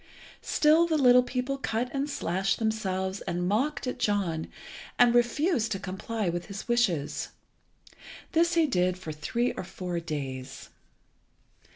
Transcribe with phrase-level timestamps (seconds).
[0.41, 4.47] Still the little people cut and slashed themselves and mocked at John,
[4.97, 7.27] and refused to comply with his wishes.
[8.31, 10.69] This he did for three or four days.